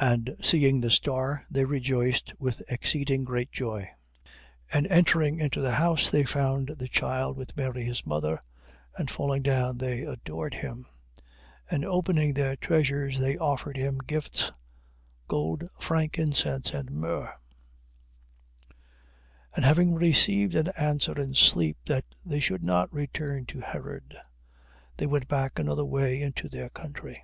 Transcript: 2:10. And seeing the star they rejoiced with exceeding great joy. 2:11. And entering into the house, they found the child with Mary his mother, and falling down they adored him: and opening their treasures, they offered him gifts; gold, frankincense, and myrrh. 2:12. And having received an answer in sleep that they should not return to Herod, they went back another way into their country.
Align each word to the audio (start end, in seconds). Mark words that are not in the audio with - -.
2:10. 0.00 0.10
And 0.12 0.36
seeing 0.42 0.80
the 0.80 0.90
star 0.90 1.46
they 1.48 1.64
rejoiced 1.64 2.34
with 2.40 2.60
exceeding 2.66 3.22
great 3.22 3.52
joy. 3.52 3.88
2:11. 4.72 4.72
And 4.72 4.86
entering 4.88 5.38
into 5.38 5.60
the 5.60 5.74
house, 5.76 6.10
they 6.10 6.24
found 6.24 6.70
the 6.76 6.88
child 6.88 7.36
with 7.36 7.56
Mary 7.56 7.84
his 7.84 8.04
mother, 8.04 8.40
and 8.98 9.08
falling 9.08 9.42
down 9.42 9.78
they 9.78 10.02
adored 10.02 10.54
him: 10.54 10.86
and 11.70 11.84
opening 11.84 12.34
their 12.34 12.56
treasures, 12.56 13.20
they 13.20 13.38
offered 13.38 13.76
him 13.76 13.98
gifts; 13.98 14.50
gold, 15.28 15.62
frankincense, 15.78 16.74
and 16.74 16.90
myrrh. 16.90 17.32
2:12. 18.70 18.74
And 19.54 19.64
having 19.64 19.94
received 19.94 20.56
an 20.56 20.70
answer 20.76 21.16
in 21.16 21.32
sleep 21.34 21.76
that 21.86 22.06
they 22.26 22.40
should 22.40 22.64
not 22.64 22.92
return 22.92 23.46
to 23.46 23.60
Herod, 23.60 24.18
they 24.96 25.06
went 25.06 25.28
back 25.28 25.60
another 25.60 25.84
way 25.86 26.20
into 26.20 26.48
their 26.48 26.70
country. 26.70 27.22